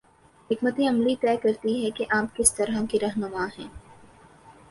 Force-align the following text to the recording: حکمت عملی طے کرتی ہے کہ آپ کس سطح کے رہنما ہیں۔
حکمت 0.49 0.79
عملی 0.89 1.15
طے 1.15 1.35
کرتی 1.37 1.85
ہے 1.85 1.91
کہ 1.91 2.05
آپ 2.09 2.35
کس 2.37 2.49
سطح 2.49 2.85
کے 2.89 2.99
رہنما 3.01 3.45
ہیں۔ 3.59 3.67